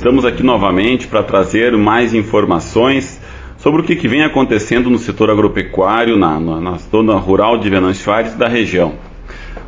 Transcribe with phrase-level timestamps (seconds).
[0.00, 3.20] Estamos aqui novamente para trazer mais informações
[3.56, 7.68] sobre o que, que vem acontecendo no setor agropecuário, na, na, na zona rural de
[7.68, 8.94] Venâncio Soares da região.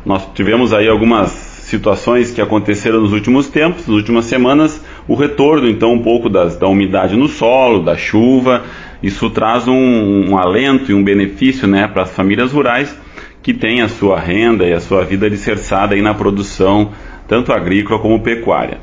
[0.05, 5.67] Nós tivemos aí algumas situações que aconteceram nos últimos tempos, nas últimas semanas, o retorno
[5.67, 8.63] então um pouco das, da umidade no solo, da chuva,
[9.03, 12.97] isso traz um, um alento e um benefício né, para as famílias rurais
[13.41, 16.91] que têm a sua renda e a sua vida alicerçada aí na produção,
[17.27, 18.79] tanto agrícola como pecuária.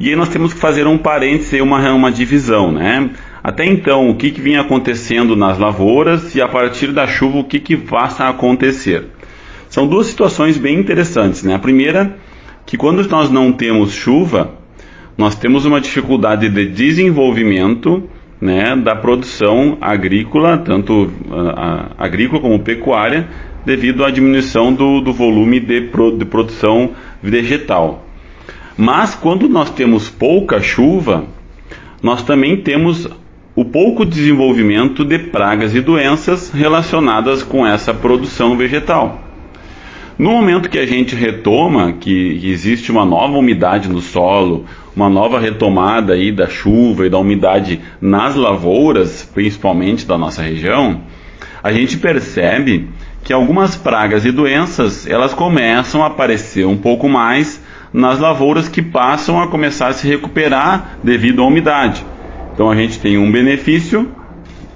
[0.00, 3.10] E aí nós temos que fazer um parênteses e uma, uma divisão, né?
[3.42, 7.44] Até então, o que, que vinha acontecendo nas lavouras e a partir da chuva, o
[7.44, 9.06] que, que passa a acontecer?
[9.68, 11.54] São duas situações bem interessantes, né?
[11.54, 12.16] A primeira,
[12.64, 14.54] que quando nós não temos chuva,
[15.16, 18.08] nós temos uma dificuldade de desenvolvimento
[18.40, 23.28] né, da produção agrícola, tanto a, a, agrícola como pecuária,
[23.64, 26.90] devido à diminuição do, do volume de, pro, de produção
[27.22, 28.06] vegetal.
[28.76, 31.24] Mas quando nós temos pouca chuva,
[32.02, 33.08] nós também temos
[33.54, 39.20] o pouco desenvolvimento de pragas e doenças relacionadas com essa produção vegetal.
[40.16, 45.38] No momento que a gente retoma, que existe uma nova umidade no solo, uma nova
[45.38, 51.02] retomada aí da chuva e da umidade nas lavouras, principalmente da nossa região,
[51.62, 52.88] a gente percebe
[53.22, 57.60] que algumas pragas e doenças elas começam a aparecer um pouco mais
[57.92, 62.04] nas lavouras que passam a começar a se recuperar devido à umidade.
[62.54, 64.08] Então a gente tem um benefício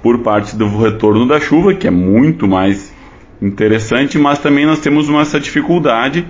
[0.01, 2.93] por parte do retorno da chuva, que é muito mais
[3.41, 6.25] interessante, mas também nós temos uma, essa dificuldade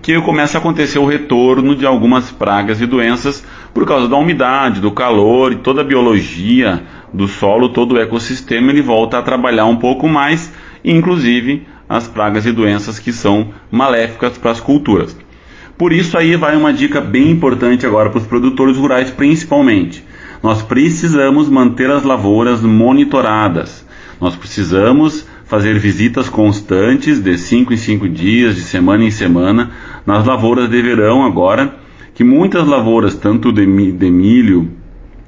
[0.00, 4.80] que começa a acontecer o retorno de algumas pragas e doenças por causa da umidade,
[4.80, 6.82] do calor e toda a biologia
[7.12, 10.52] do solo, todo o ecossistema, ele volta a trabalhar um pouco mais,
[10.84, 15.16] inclusive as pragas e doenças que são maléficas para as culturas.
[15.76, 20.04] Por isso aí vai uma dica bem importante agora para os produtores rurais principalmente.
[20.42, 23.84] Nós precisamos manter as lavouras monitoradas.
[24.20, 29.70] Nós precisamos fazer visitas constantes de 5 em 5 dias, de semana em semana,
[30.06, 31.76] nas lavouras de verão agora,
[32.14, 34.70] que muitas lavouras, tanto de, de milho,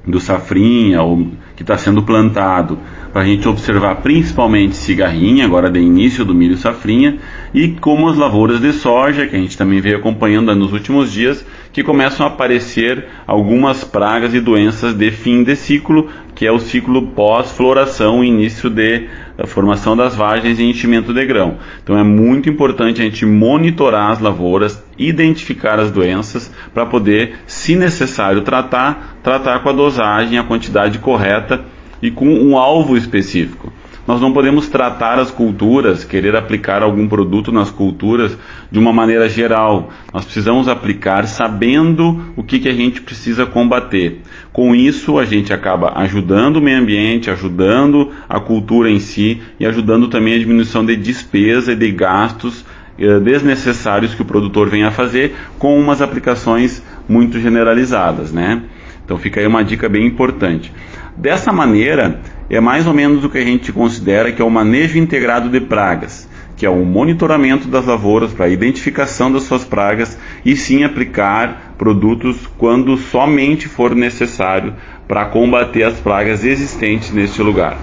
[0.05, 2.77] do safrinha, ou, que está sendo plantado,
[3.15, 7.17] para a gente observar principalmente cigarrinha, agora de início do milho safrinha,
[7.53, 11.45] e como as lavouras de soja, que a gente também veio acompanhando nos últimos dias,
[11.71, 16.59] que começam a aparecer algumas pragas e doenças de fim de ciclo, que é o
[16.59, 21.57] ciclo pós-floração, início de eh, formação das vagens e enchimento de grão.
[21.81, 27.77] Então é muito importante a gente monitorar as lavouras, identificar as doenças, para poder, se
[27.77, 33.71] necessário, tratar, tratar com a dosagem, a quantidade correta e com um alvo específico.
[34.07, 38.37] Nós não podemos tratar as culturas, querer aplicar algum produto nas culturas
[38.71, 39.89] de uma maneira geral.
[40.13, 44.21] Nós precisamos aplicar sabendo o que, que a gente precisa combater.
[44.53, 49.65] Com isso, a gente acaba ajudando o meio ambiente, ajudando a cultura em si e
[49.65, 52.63] ajudando também a diminuição de despesa e de gastos
[52.99, 58.61] eh, desnecessários que o produtor vem a fazer com umas aplicações muito generalizadas, né?
[59.05, 60.73] Então fica aí uma dica bem importante.
[61.15, 64.97] Dessa maneira, é mais ou menos o que a gente considera que é o manejo
[64.97, 66.27] integrado de pragas,
[66.57, 71.75] que é o monitoramento das lavouras para a identificação das suas pragas e sim aplicar
[71.77, 74.73] produtos quando somente for necessário
[75.07, 77.77] para combater as pragas existentes neste lugar.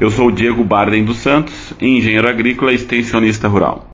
[0.00, 3.86] Eu sou o Diego Barden dos Santos, engenheiro agrícola e extensionista rural.